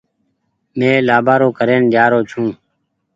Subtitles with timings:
[0.77, 2.47] مين لآبآرو ڪرين جآرو ڇون۔